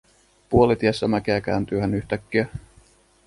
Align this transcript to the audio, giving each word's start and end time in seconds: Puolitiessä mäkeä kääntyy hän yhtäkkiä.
Puolitiessä 0.49 1.07
mäkeä 1.07 1.41
kääntyy 1.41 1.77
hän 1.79 1.93
yhtäkkiä. 1.93 2.47